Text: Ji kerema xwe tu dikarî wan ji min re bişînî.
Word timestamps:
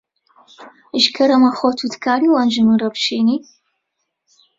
Ji 1.01 1.09
kerema 1.15 1.49
xwe 1.57 1.69
tu 1.77 1.85
dikarî 1.93 2.27
wan 2.33 2.47
ji 2.53 2.61
min 2.67 2.77
re 2.83 2.89
bişînî. 2.93 3.37